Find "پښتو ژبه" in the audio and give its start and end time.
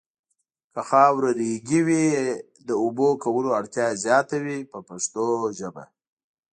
4.87-5.83